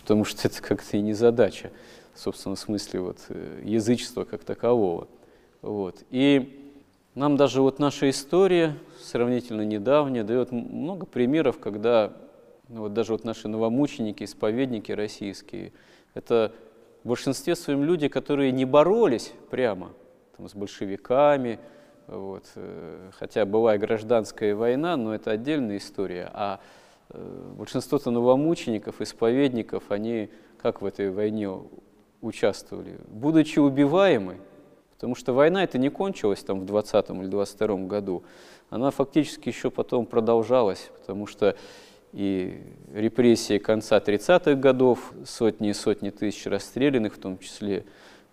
потому 0.00 0.24
что 0.24 0.48
это 0.48 0.62
как-то 0.62 0.96
и 0.96 1.00
не 1.00 1.12
задача, 1.12 1.70
в 2.14 2.18
собственном 2.18 2.56
смысле, 2.56 3.00
вот, 3.00 3.18
э, 3.28 3.62
язычества 3.64 4.24
как 4.24 4.42
такового. 4.42 5.08
Вот. 5.62 6.02
И 6.10 6.74
нам 7.14 7.36
даже 7.36 7.60
вот 7.60 7.78
наша 7.78 8.08
история, 8.08 8.76
сравнительно 9.02 9.62
недавняя, 9.62 10.24
дает 10.24 10.52
много 10.52 11.04
примеров, 11.04 11.58
когда 11.58 12.12
ну, 12.68 12.82
вот 12.82 12.94
даже 12.94 13.12
вот 13.12 13.24
наши 13.24 13.48
новомученики, 13.48 14.24
исповедники 14.24 14.92
российские, 14.92 15.72
это 16.14 16.52
в 17.04 17.08
большинстве 17.08 17.56
своем 17.56 17.84
люди, 17.84 18.08
которые 18.08 18.52
не 18.52 18.64
боролись 18.64 19.32
прямо 19.50 19.90
там, 20.40 20.48
с 20.48 20.54
большевиками, 20.54 21.58
вот. 22.06 22.44
Э, 22.56 23.10
хотя 23.18 23.44
была 23.44 23.76
и 23.76 23.78
гражданская 23.78 24.54
война, 24.54 24.96
но 24.96 25.14
это 25.14 25.30
отдельная 25.32 25.76
история. 25.76 26.30
А 26.32 26.60
э, 27.10 27.52
большинство-то 27.56 28.10
новомучеников, 28.10 29.00
исповедников, 29.00 29.84
они 29.90 30.30
как 30.60 30.82
в 30.82 30.86
этой 30.86 31.10
войне 31.10 31.50
участвовали? 32.20 32.98
Будучи 33.08 33.58
убиваемы, 33.58 34.38
потому 34.94 35.14
что 35.14 35.32
война 35.32 35.62
это 35.62 35.78
не 35.78 35.90
кончилась 35.90 36.42
там 36.42 36.60
в 36.60 36.66
20 36.66 37.10
или 37.10 37.26
22 37.26 37.76
году, 37.86 38.24
она 38.70 38.90
фактически 38.90 39.48
еще 39.48 39.70
потом 39.70 40.06
продолжалась, 40.06 40.90
потому 40.98 41.26
что 41.26 41.56
и 42.12 42.60
репрессии 42.92 43.58
конца 43.58 43.98
30-х 43.98 44.54
годов, 44.54 45.12
сотни 45.24 45.70
и 45.70 45.72
сотни 45.72 46.10
тысяч 46.10 46.46
расстрелянных, 46.46 47.14
в 47.14 47.18
том 47.18 47.38
числе 47.38 47.84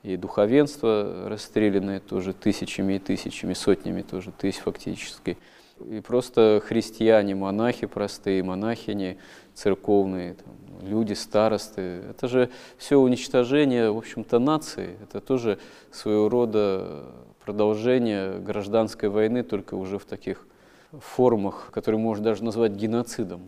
и 0.03 0.15
духовенство 0.15 1.27
расстрелянное 1.27 1.99
тоже 1.99 2.33
тысячами 2.33 2.93
и 2.93 2.99
тысячами, 2.99 3.53
сотнями 3.53 4.01
тоже 4.01 4.31
тысяч 4.31 4.59
фактически. 4.59 5.37
И 5.85 5.99
просто 5.99 6.61
христиане, 6.65 7.35
монахи 7.35 7.87
простые, 7.87 8.43
монахини 8.43 9.17
церковные, 9.53 10.35
там, 10.35 10.55
люди, 10.87 11.13
старосты. 11.13 11.81
Это 12.09 12.27
же 12.27 12.49
все 12.77 12.97
уничтожение, 12.97 13.91
в 13.91 13.97
общем-то, 13.97 14.39
нации. 14.39 14.97
Это 15.03 15.19
тоже 15.19 15.59
своего 15.91 16.29
рода 16.29 17.05
продолжение 17.43 18.39
гражданской 18.39 19.09
войны, 19.09 19.43
только 19.43 19.75
уже 19.75 19.99
в 19.99 20.05
таких 20.05 20.47
формах, 20.91 21.69
которые 21.71 21.99
можно 21.99 22.23
даже 22.23 22.43
назвать 22.43 22.73
геноцидом 22.73 23.41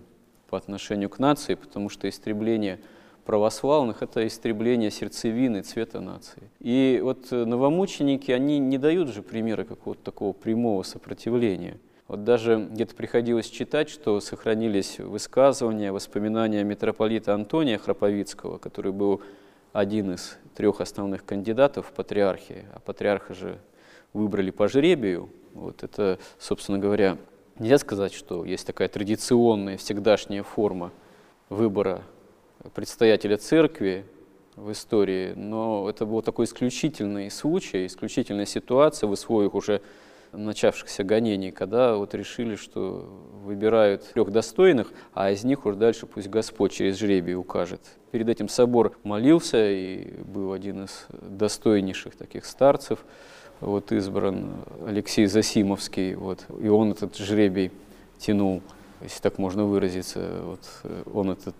по 0.49 0.57
отношению 0.57 1.09
к 1.09 1.19
нации, 1.19 1.55
потому 1.55 1.89
что 1.89 2.09
истребление– 2.09 2.79
православных– 3.29 3.97
это 4.01 4.25
истребление 4.25 4.89
сердцевины, 4.89 5.61
цвета 5.61 6.01
нации. 6.01 6.49
И 6.59 6.99
вот 7.03 7.27
э, 7.29 7.45
новомученики, 7.45 8.31
они 8.31 8.57
не 8.57 8.79
дают 8.79 9.09
же 9.09 9.21
примера 9.21 9.65
какого-то 9.65 10.01
такого 10.01 10.33
прямого 10.33 10.81
сопротивления. 10.81 11.77
Вот 12.07 12.23
даже 12.23 12.67
где-то 12.71 12.95
приходилось 12.95 13.45
читать, 13.45 13.87
что 13.87 14.19
сохранились 14.19 14.97
высказывания, 14.97 15.91
воспоминания 15.91 16.63
митрополита 16.63 17.35
Антония 17.35 17.77
Храповицкого, 17.77 18.57
который 18.57 18.91
был 18.91 19.21
один 19.73 20.15
из 20.15 20.39
трех 20.55 20.81
основных 20.81 21.23
кандидатов 21.23 21.85
в 21.85 21.91
патриархии, 21.91 22.65
а 22.73 22.79
патриарха 22.79 23.35
же 23.35 23.59
выбрали 24.11 24.49
по 24.49 24.67
жребию. 24.67 25.29
Вот 25.53 25.83
это, 25.83 26.17
собственно 26.39 26.79
говоря, 26.79 27.19
нельзя 27.59 27.77
сказать, 27.77 28.11
что 28.11 28.43
есть 28.43 28.65
такая 28.65 28.87
традиционная, 28.87 29.77
всегдашняя 29.77 30.41
форма 30.41 30.91
выбора 31.49 32.01
предстоятеля 32.73 33.37
церкви 33.37 34.05
в 34.55 34.71
истории, 34.71 35.33
но 35.35 35.89
это 35.89 36.05
был 36.05 36.21
такой 36.21 36.45
исключительный 36.45 37.31
случай, 37.31 37.85
исключительная 37.85 38.45
ситуация 38.45 39.07
в 39.07 39.11
условиях 39.11 39.55
уже 39.55 39.81
начавшихся 40.31 41.03
гонений, 41.03 41.51
когда 41.51 41.95
вот 41.95 42.13
решили, 42.13 42.55
что 42.55 43.09
выбирают 43.43 44.03
трех 44.13 44.31
достойных, 44.31 44.91
а 45.13 45.31
из 45.31 45.43
них 45.43 45.65
уж 45.65 45.75
дальше 45.75 46.05
пусть 46.05 46.29
Господь 46.29 46.73
через 46.73 46.99
жребий 46.99 47.35
укажет. 47.35 47.81
Перед 48.11 48.29
этим 48.29 48.47
собор 48.47 48.97
молился, 49.03 49.71
и 49.71 50.21
был 50.23 50.53
один 50.53 50.85
из 50.85 51.07
достойнейших 51.11 52.15
таких 52.15 52.45
старцев, 52.45 52.99
вот 53.59 53.91
избран 53.91 54.51
Алексей 54.85 55.25
Засимовский, 55.25 56.15
вот, 56.15 56.45
и 56.61 56.67
он 56.67 56.91
этот 56.91 57.17
жребий 57.17 57.71
тянул 58.17 58.61
если 59.01 59.21
так 59.21 59.37
можно 59.37 59.65
выразиться, 59.65 60.41
вот, 60.43 60.69
он 61.13 61.31
этот 61.31 61.55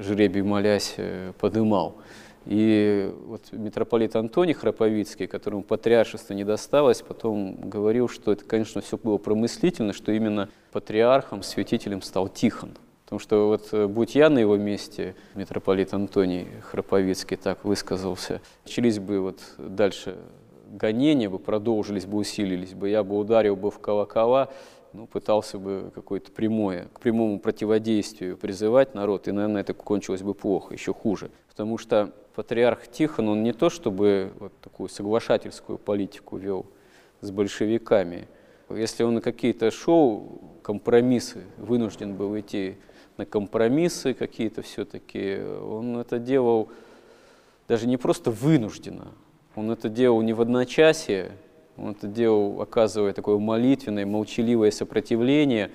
жребий, 0.00 0.42
молясь, 0.42 0.94
э, 0.96 1.32
подымал. 1.38 1.96
И 2.44 3.12
вот 3.26 3.52
митрополит 3.52 4.16
Антоний 4.16 4.52
Храповицкий, 4.52 5.28
которому 5.28 5.62
патриаршество 5.62 6.34
не 6.34 6.44
досталось, 6.44 7.02
потом 7.02 7.54
говорил, 7.68 8.08
что 8.08 8.32
это, 8.32 8.44
конечно, 8.44 8.80
все 8.80 8.98
было 8.98 9.16
промыслительно, 9.16 9.92
что 9.92 10.10
именно 10.10 10.48
патриархом, 10.72 11.42
святителем 11.42 12.02
стал 12.02 12.28
Тихон. 12.28 12.76
Потому 13.04 13.20
что 13.20 13.48
вот 13.48 13.68
э, 13.72 13.86
будь 13.86 14.14
я 14.14 14.28
на 14.28 14.38
его 14.38 14.56
месте, 14.56 15.14
митрополит 15.34 15.94
Антоний 15.94 16.48
Храповицкий 16.62 17.36
так 17.36 17.64
высказался, 17.64 18.40
начались 18.64 18.98
бы 18.98 19.20
вот 19.20 19.40
дальше 19.58 20.16
гонения 20.72 21.28
бы 21.28 21.38
продолжились 21.38 22.06
бы, 22.06 22.16
усилились 22.16 22.74
бы, 22.74 22.88
я 22.88 23.04
бы 23.04 23.18
ударил 23.18 23.54
бы 23.54 23.70
в 23.70 23.78
колокола, 23.78 24.48
ну, 24.92 25.06
пытался 25.06 25.58
бы 25.58 25.90
какое-то 25.94 26.30
прямое, 26.30 26.88
к 26.92 27.00
прямому 27.00 27.38
противодействию 27.38 28.36
призывать 28.36 28.94
народ, 28.94 29.28
и, 29.28 29.32
наверное, 29.32 29.62
это 29.62 29.74
кончилось 29.74 30.22
бы 30.22 30.34
плохо, 30.34 30.74
еще 30.74 30.92
хуже. 30.92 31.30
Потому 31.48 31.78
что 31.78 32.12
патриарх 32.34 32.88
Тихон, 32.88 33.28
он 33.28 33.42
не 33.42 33.52
то 33.52 33.70
чтобы 33.70 34.32
вот 34.38 34.52
такую 34.60 34.88
соглашательскую 34.88 35.78
политику 35.78 36.36
вел 36.36 36.66
с 37.20 37.30
большевиками. 37.30 38.28
Если 38.70 39.02
он 39.02 39.14
на 39.14 39.20
какие-то 39.20 39.70
шоу, 39.70 40.40
компромиссы, 40.62 41.44
вынужден 41.58 42.14
был 42.14 42.38
идти 42.38 42.76
на 43.16 43.26
компромиссы 43.26 44.14
какие-то 44.14 44.62
все-таки, 44.62 45.38
он 45.40 45.98
это 45.98 46.18
делал 46.18 46.70
даже 47.68 47.86
не 47.86 47.96
просто 47.96 48.30
вынужденно, 48.30 49.12
он 49.54 49.70
это 49.70 49.88
делал 49.88 50.20
не 50.22 50.32
в 50.32 50.40
одночасье, 50.40 51.32
он 51.76 51.92
это 51.92 52.06
делал, 52.06 52.60
оказывая 52.60 53.12
такое 53.12 53.38
молитвенное, 53.38 54.06
молчаливое 54.06 54.70
сопротивление, 54.70 55.70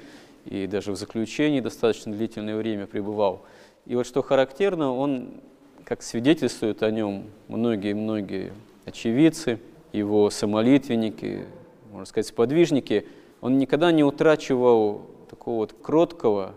и 0.46 0.68
даже 0.68 0.92
в 0.92 0.96
заключении 0.96 1.60
достаточно 1.60 2.14
длительное 2.14 2.56
время 2.56 2.88
пребывал. 2.88 3.44
И 3.86 3.96
вот 3.96 4.06
что 4.06 4.22
характерно, 4.22 4.94
он, 4.94 5.42
как 5.84 6.04
свидетельствуют 6.04 6.84
о 6.84 6.92
нем 6.92 7.26
многие-многие 7.48 8.54
очевидцы, 8.86 9.60
его 9.92 10.30
самолитвенники, 10.30 11.46
можно 11.92 12.06
сказать, 12.06 12.28
сподвижники, 12.28 13.08
он 13.42 13.58
никогда 13.58 13.92
не 13.92 14.04
утрачивал 14.04 15.02
такого 15.30 15.58
вот 15.58 15.74
кроткого, 15.82 16.54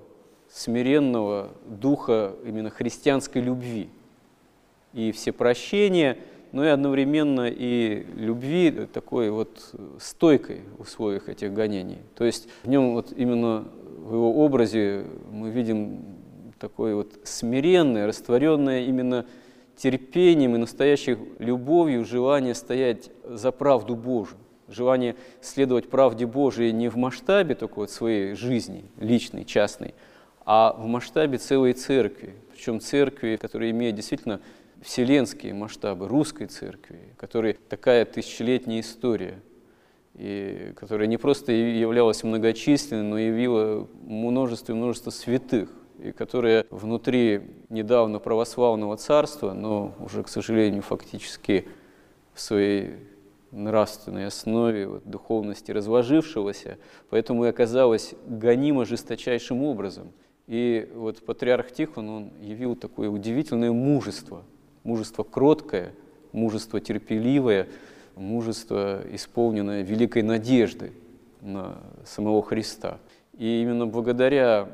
смиренного 0.51 1.51
духа 1.67 2.35
именно 2.45 2.71
христианской 2.71 3.41
любви. 3.41 3.89
И 4.93 5.13
все 5.13 5.33
прощения– 5.33 6.19
но 6.53 6.65
и 6.65 6.69
одновременно 6.69 7.49
и 7.49 8.05
любви 8.15 8.71
такой 8.93 9.31
вот 9.31 9.75
стойкой 9.99 10.63
в 10.79 10.83
условиях 10.83 11.29
этих 11.29 11.53
гонений. 11.53 11.99
То 12.17 12.25
есть 12.25 12.49
в 12.65 12.69
нем 12.69 12.95
вот 12.95 13.13
именно 13.17 13.65
в 13.99 14.15
его 14.15 14.45
образе 14.45 15.05
мы 15.31 15.51
видим 15.51 16.05
такое 16.59 16.95
вот 16.95 17.13
смиренное, 17.25 18.07
растворенное 18.07 18.83
именно 18.83 19.27
терпением 19.77 20.57
и 20.57 20.59
настоящей 20.59 21.17
любовью 21.39 22.05
желание 22.05 22.55
стоять 22.55 23.11
за 23.25 23.51
правду 23.51 23.97
Божию, 23.97 24.39
желание 24.69 25.17
следовать 25.41 25.89
правде 25.89 26.27
Божией 26.27 26.73
не 26.73 26.89
в 26.89 26.97
масштабе 26.97 27.55
только 27.55 27.79
вот 27.79 27.91
своей 27.91 28.35
жизни, 28.35 28.85
личной, 28.99 29.45
частной, 29.45 29.95
а 30.45 30.75
в 30.77 30.87
масштабе 30.87 31.39
целой 31.39 31.73
церкви, 31.73 32.35
причем 32.53 32.81
церкви, 32.81 33.37
которая 33.37 33.71
имеет 33.71 33.95
действительно 33.95 34.41
вселенские 34.83 35.55
масштабы 35.55 36.09
русской 36.09 36.47
церкви, 36.47 37.15
которой 37.17 37.55
такая 37.69 38.05
тысячелетняя 38.05 38.81
история, 38.81 39.41
и 40.15 40.73
которая 40.77 41.07
не 41.07 41.17
просто 41.17 41.53
являлась 41.53 42.23
многочисленной, 42.25 43.03
но 43.03 43.19
явила 43.19 43.89
множество 44.03 44.73
и 44.73 44.75
множество 44.75 45.11
святых, 45.11 45.71
и 45.99 46.13
которая 46.13 46.67
внутри 46.71 47.43
недавно 47.69 48.19
православного 48.19 48.97
царства, 48.97 49.53
но 49.53 49.95
уже, 50.01 50.23
к 50.23 50.29
сожалению, 50.29 50.83
фактически 50.83 51.69
в 52.33 52.41
своей 52.41 52.97
нравственной 53.51 54.27
основе, 54.27 54.87
вот, 54.87 55.05
духовности 55.05 55.73
разложившегося, 55.73 56.79
поэтому 57.11 57.45
и 57.45 57.49
оказалась 57.49 58.15
гонима 58.27 58.85
жесточайшим 58.85 59.63
образом. 59.63 60.13
И 60.47 60.89
вот 60.95 61.25
патриарх 61.25 61.71
Тихон, 61.73 62.09
он 62.09 62.33
явил 62.41 62.77
такое 62.77 63.09
удивительное 63.09 63.73
мужество– 63.73 64.45
Мужество 64.83 65.23
кроткое, 65.23 65.93
мужество 66.33 66.81
терпеливое, 66.81 67.69
мужество, 68.17 69.03
исполненное 69.13 69.83
великой 69.83 70.23
надежды 70.23 70.93
на 71.41 71.79
самого 72.05 72.43
Христа. 72.43 72.99
И 73.37 73.63
именно 73.63 73.87
благодаря 73.87 74.69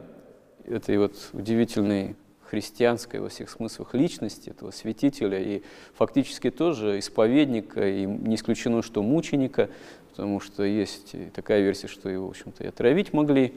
этой 0.65 0.99
вот 0.99 1.31
удивительной 1.33 2.17
христианской 2.43 3.21
во 3.21 3.29
всех 3.29 3.51
смыслах 3.51 3.95
личности 3.95 4.51
этого 4.51 4.71
святителя 4.71 5.41
и 5.41 5.63
фактически 5.95 6.51
тоже 6.51 6.99
исповедника, 6.99 7.89
и 7.89 8.07
не 8.07 8.37
исключено, 8.37 8.83
что 8.83 9.03
мученика, 9.03 9.69
потому 10.11 10.41
что 10.41 10.63
есть 10.63 11.15
такая 11.35 11.63
версия, 11.63 11.89
что 11.89 12.09
его, 12.09 12.27
в 12.27 12.31
общем-то, 12.31 12.65
и 12.65 12.69
отравить 12.69 13.13
могли. 13.13 13.55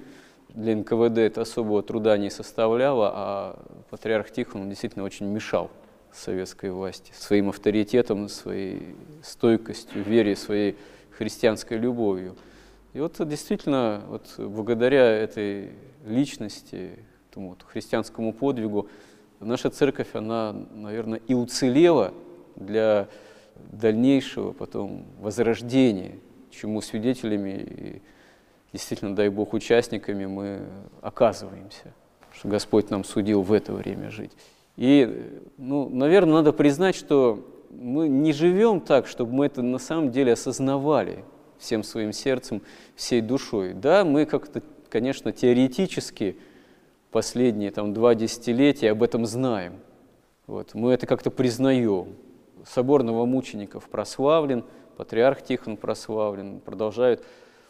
Для 0.49 0.75
НКВД 0.75 1.19
это 1.19 1.41
особого 1.41 1.83
труда 1.83 2.17
не 2.17 2.31
составляло, 2.31 3.12
а 3.13 3.59
патриарх 3.91 4.31
Тихон 4.31 4.67
действительно 4.67 5.05
очень 5.05 5.27
мешал 5.27 5.69
советской 6.13 6.72
власти, 6.72 7.12
своим 7.15 7.50
авторитетом, 7.50 8.30
своей 8.30 8.95
стойкостью, 9.24 10.04
верой, 10.04 10.36
своей 10.36 10.76
христианской 11.12 11.78
любовью. 11.78 12.36
И 12.93 13.00
вот 13.00 13.15
действительно, 13.28 14.04
вот 14.08 14.34
благодаря 14.38 15.06
этой 15.06 15.72
личности, 16.06 17.00
этому 17.30 17.50
вот 17.50 17.63
христианскому 17.63 18.34
подвигу, 18.34 18.89
наша 19.39 19.69
церковь, 19.69 20.10
она, 20.13 20.54
наверное, 20.54 21.19
и 21.28 21.34
уцелела 21.34 22.13
для 22.56 23.08
дальнейшего 23.72 24.54
потом 24.54 25.06
возрождения, 25.19 26.15
чему 26.50 26.82
свидетелями 26.82 27.50
и 27.60 28.02
действительно, 28.74 29.15
дай 29.15 29.30
Бог, 29.30 29.54
участниками 29.54 30.26
мы 30.26 30.62
оказываемся, 31.02 31.93
что 32.34 32.48
Господь 32.48 32.89
нам 32.89 33.04
судил 33.04 33.41
в 33.41 33.52
это 33.52 33.74
время 33.74 34.10
жить. 34.10 34.32
И, 34.79 35.41
ну, 35.57 35.89
наверное, 35.89 36.35
надо 36.35 36.53
признать, 36.53 36.95
что 36.95 37.45
мы 37.69 38.07
не 38.07 38.31
живем 38.31 38.79
так, 38.79 39.07
чтобы 39.07 39.33
мы 39.33 39.47
это 39.47 39.61
на 39.61 39.77
самом 39.77 40.09
деле 40.09 40.31
осознавали 40.31 41.25
всем 41.57 41.83
своим 41.83 42.13
сердцем, 42.13 42.61
всей 42.95 43.19
душой. 43.19 43.73
Да, 43.73 44.05
мы 44.05 44.25
как-то, 44.25 44.63
конечно, 44.87 45.33
теоретически 45.33 46.37
последние 47.11 47.71
там, 47.71 47.93
два 47.93 48.15
десятилетия 48.15 48.91
об 48.91 49.03
этом 49.03 49.25
знаем. 49.25 49.81
Вот, 50.47 50.73
мы 50.75 50.93
это 50.93 51.05
как-то 51.07 51.29
признаем. 51.29 52.15
Собор 52.65 53.03
новомучеников 53.03 53.89
прославлен, 53.89 54.63
патриарх 54.95 55.41
Тихон 55.41 55.75
прославлен, 55.75 56.61
продолжают 56.61 57.25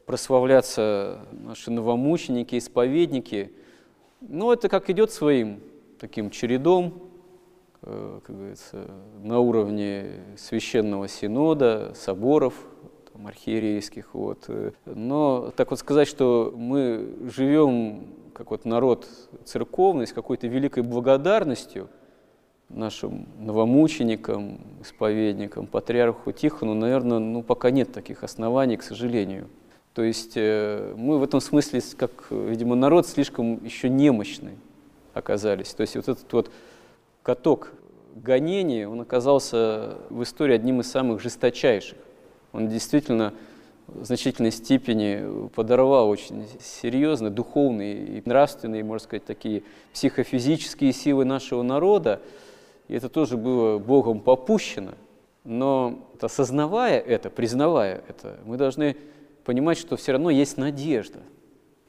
прославляться 0.06 1.22
наши 1.32 1.72
новомученики, 1.72 2.56
исповедники. 2.56 3.52
Но 4.22 4.54
это 4.54 4.70
как 4.70 4.92
идет 4.92 5.12
своим 5.12 5.60
таким 6.00 6.30
чередом, 6.30 6.94
э, 7.82 8.20
как 8.26 8.36
говорится, 8.36 8.90
на 9.24 9.40
уровне 9.40 10.24
священного 10.38 11.08
синода, 11.08 11.94
соборов, 11.96 12.54
там, 13.12 13.28
архиерейских. 13.28 14.14
Вот. 14.14 14.50
Но 14.86 15.52
так 15.56 15.72
вот 15.72 15.80
сказать, 15.80 16.08
что 16.08 16.54
мы 16.56 17.16
живем 17.36 18.08
как 18.34 18.52
вот 18.52 18.66
народ 18.66 19.08
церковный 19.44 20.08
с 20.08 20.14
какой-то 20.14 20.48
великой 20.48 20.84
благодарностью 20.84 21.90
нашим 22.70 23.28
новомученикам, 23.40 24.60
исповедникам, 24.82 25.68
патриарху 25.68 26.32
Тихону, 26.32 26.74
наверное, 26.74 27.20
ну, 27.20 27.44
пока 27.44 27.72
нет 27.72 27.92
таких 27.92 28.24
оснований, 28.24 28.78
к 28.78 28.84
сожалению. 28.84 29.50
То 29.94 30.04
есть 30.04 30.34
э, 30.36 30.94
мы 30.96 31.18
в 31.18 31.24
этом 31.24 31.42
смысле, 31.42 31.82
как, 31.98 32.28
видимо, 32.30 32.76
народ 32.76 33.08
слишком 33.08 33.62
еще 33.66 33.90
немощный 33.90 34.54
оказались. 35.14 35.74
То 35.74 35.82
есть 35.82 35.96
вот 35.96 36.08
этот 36.08 36.32
вот 36.34 36.52
каток 37.24 37.72
гонений, 38.16 38.86
он 38.86 39.02
оказался 39.02 39.98
в 40.10 40.24
истории 40.24 40.56
одним 40.56 40.82
из 40.82 40.90
самых 40.90 41.22
жесточайших. 41.22 41.98
Он 42.52 42.68
действительно 42.68 43.34
в 43.88 44.06
значительной 44.06 44.52
степени 44.52 45.48
подорвал 45.50 46.10
очень 46.10 46.48
серьезно 46.60 47.30
духовные 47.30 48.20
и 48.20 48.22
нравственные, 48.26 48.84
можно 48.84 49.06
сказать, 49.06 49.26
такие 49.26 49.64
психофизические 49.94 50.94
силы 50.94 51.26
нашего 51.26 51.64
народа. 51.64 52.22
И 52.88 52.96
это 52.96 53.10
тоже 53.10 53.38
было 53.38 53.80
Богом 53.80 54.20
попущено. 54.20 54.94
Но 55.44 56.08
осознавая 56.22 57.00
это, 57.00 57.30
признавая 57.30 58.04
это, 58.08 58.38
мы 58.46 58.58
должны 58.58 58.98
понимать, 59.46 59.78
что 59.78 59.96
все 59.96 60.12
равно 60.12 60.30
есть 60.30 60.58
надежда– 60.58 61.20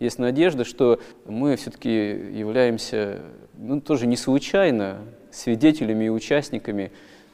есть 0.01 0.19
надежда, 0.19 0.65
что 0.65 0.99
мы 1.27 1.55
все-таки 1.57 1.91
являемся 1.91 3.21
ну, 3.57 3.81
тоже 3.81 4.07
не 4.07 4.17
случайно 4.17 5.03
свидетелями 5.31 6.07
и 6.07 6.09
участниками 6.09 6.91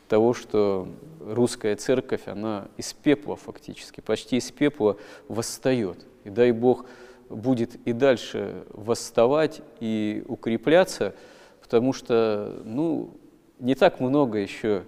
того, 0.09 0.35
что 0.35 0.89
русская 1.21 1.77
церковь, 1.77 2.23
она 2.27 2.69
из 2.77 2.93
пепла 2.93 3.37
фактически, 3.37 4.01
почти 4.01 4.37
из 4.37 4.51
пепла 4.51 4.97
восстает. 5.29 6.05
И 6.25 6.31
дай 6.31 6.53
Бог 6.53 6.87
будет 7.29 7.77
и 7.87 7.93
дальше 7.93 8.65
восставать 8.71 9.63
и 9.81 10.25
укрепляться, 10.27 11.15
потому 11.63 11.93
что, 11.93 12.61
ну, 12.65 13.11
не 13.59 13.75
так 13.75 14.01
много 14.01 14.39
еще 14.39 14.83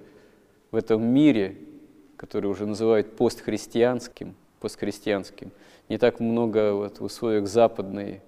в 0.71 0.77
этом 0.77 1.05
мире, 1.05 1.57
который 2.17 2.47
уже 2.47 2.67
называют 2.67 3.17
постхристианским, 3.17 4.35
постхристианским, 4.61 5.53
не 5.89 5.99
так 5.99 6.21
много 6.21 6.75
вот 6.75 7.01
в 7.01 7.05
условиях 7.05 7.47
западной 7.47 8.21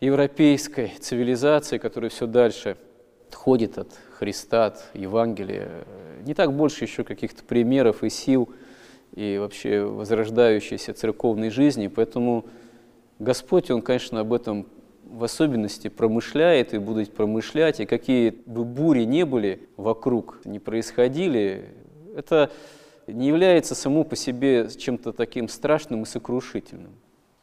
европейской 0.00 0.92
цивилизации, 1.00 1.78
которая 1.78 2.10
все 2.10 2.26
дальше 2.26 2.76
отходит 3.28 3.78
от 3.78 3.88
Христа, 4.18 4.66
от 4.66 4.84
Евангелия. 4.94 5.84
Не 6.24 6.34
так 6.34 6.52
больше 6.52 6.84
еще 6.84 7.04
каких-то 7.04 7.44
примеров 7.44 8.02
и 8.02 8.08
сил, 8.08 8.48
и 9.14 9.38
вообще 9.38 9.82
возрождающейся 9.82 10.94
церковной 10.94 11.50
жизни. 11.50 11.88
Поэтому 11.88 12.46
Господь, 13.18 13.70
Он, 13.70 13.82
конечно, 13.82 14.20
об 14.20 14.32
этом 14.32 14.66
в 15.04 15.24
особенности 15.24 15.88
промышляет 15.88 16.74
и 16.74 16.78
будет 16.78 17.12
промышлять, 17.12 17.80
и 17.80 17.86
какие 17.86 18.30
бы 18.30 18.64
бури 18.64 19.04
не 19.04 19.24
были 19.24 19.68
вокруг, 19.76 20.40
не 20.44 20.58
происходили, 20.58 21.70
это 22.16 22.50
не 23.12 23.28
является 23.28 23.74
само 23.74 24.04
по 24.04 24.16
себе 24.16 24.68
чем-то 24.68 25.12
таким 25.12 25.48
страшным 25.48 26.02
и 26.02 26.06
сокрушительным. 26.06 26.92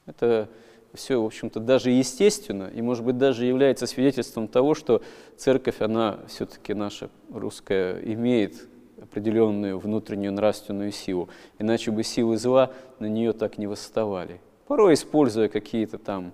Это 0.06 0.50
все, 0.94 1.22
в 1.22 1.26
общем-то, 1.26 1.60
даже 1.60 1.90
естественно, 1.90 2.70
и, 2.74 2.82
может 2.82 3.04
быть, 3.04 3.18
даже 3.18 3.46
является 3.46 3.88
свидетельством 3.88 4.48
того, 4.48 4.76
что 4.76 5.02
церковь, 5.38 5.82
она 5.82 6.20
все-таки 6.28 6.74
наша 6.74 7.10
русская, 7.32 8.00
имеет 8.02 8.68
определенную 9.02 9.80
внутреннюю 9.80 10.34
нравственную 10.34 10.92
силу. 10.92 11.30
Иначе 11.60 11.92
бы 11.92 12.04
силы 12.04 12.38
зла 12.38 12.72
на 13.00 13.08
нее 13.08 13.34
так 13.34 13.58
не 13.58 13.68
восставали. 13.68 14.40
Порой 14.68 14.94
используя 14.94 15.50
какие-то 15.50 15.98
там, 15.98 16.32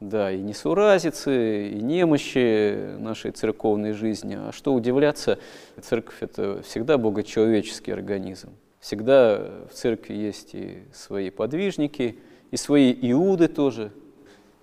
да, 0.00 0.32
и 0.32 0.40
несуразицы, 0.40 1.68
и 1.68 1.80
немощи 1.80 2.96
нашей 2.98 3.30
церковной 3.32 3.92
жизни. 3.92 4.38
А 4.40 4.52
что 4.52 4.72
удивляться, 4.72 5.38
церковь– 5.82 6.16
это 6.20 6.62
всегда 6.62 6.98
богочеловеческий 6.98 7.92
организм. 7.92 8.50
Всегда 8.80 9.66
в 9.70 9.74
церкви 9.74 10.14
есть 10.14 10.54
и 10.54 10.84
свои 10.92 11.30
подвижники– 11.30 12.18
и 12.50 12.56
свои 12.56 12.92
иуды 12.92 13.48
тоже. 13.48 13.92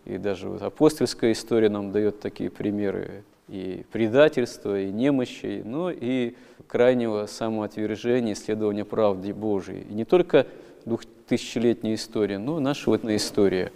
И 0.05 0.17
даже 0.17 0.49
вот 0.49 0.61
апостольская 0.61 1.31
история 1.31 1.69
нам 1.69 1.91
дает 1.91 2.19
такие 2.19 2.49
примеры 2.49 3.23
и 3.47 3.85
предательства, 3.91 4.79
и 4.79 4.91
немощи, 4.91 5.61
но 5.63 5.91
и 5.91 6.35
крайнего 6.67 7.25
самоотвержения, 7.25 8.33
исследования 8.33 8.85
правды 8.85 9.33
Божией. 9.33 9.85
И 9.89 9.93
не 9.93 10.05
только 10.05 10.47
двухтысячелетняя 10.85 11.95
история, 11.95 12.37
но 12.37 12.59
и 12.59 12.61
наша 12.61 12.89
вот 12.89 13.03
история. 13.05 13.71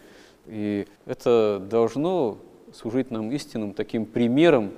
И 0.46 0.88
это 1.06 1.64
должно 1.70 2.38
служить 2.74 3.12
нам 3.12 3.32
истинным 3.32 3.74
таким 3.74 4.06
примером 4.06 4.72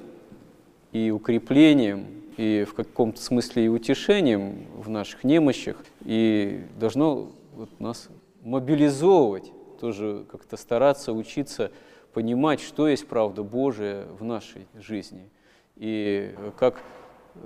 и 0.91 1.11
укреплением, 1.11 2.05
и 2.37 2.65
в 2.67 2.73
каком-то 2.73 3.21
смысле 3.21 3.65
и 3.65 3.67
утешением 3.67 4.67
в 4.75 4.89
наших 4.89 5.23
немощах, 5.23 5.77
и 6.05 6.63
должно 6.79 7.31
вот 7.53 7.79
нас 7.79 8.09
мобилизовывать, 8.43 9.51
тоже 9.79 10.25
как-то 10.31 10.57
стараться 10.57 11.13
учиться 11.13 11.71
понимать, 12.13 12.61
что 12.61 12.87
есть 12.87 13.07
правда 13.07 13.43
Божия 13.43 14.05
в 14.19 14.23
нашей 14.23 14.67
жизни, 14.75 15.29
и 15.75 16.35
как 16.57 16.81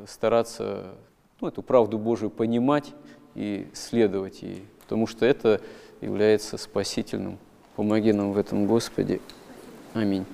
стараться 0.08 0.96
ну, 1.40 1.48
эту 1.48 1.62
правду 1.62 1.98
Божию 1.98 2.30
понимать 2.30 2.94
и 3.36 3.68
следовать 3.74 4.42
ей, 4.42 4.66
потому 4.82 5.08
что 5.08 5.26
это 5.26 5.62
является 6.02 6.58
спасительным. 6.58 7.38
Помоги 7.76 8.14
нам 8.14 8.32
в 8.32 8.38
этом, 8.38 8.68
Господи. 8.68 9.22
Аминь. 9.94 10.26